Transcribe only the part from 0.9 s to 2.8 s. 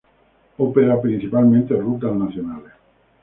principalmente rutas nacionales.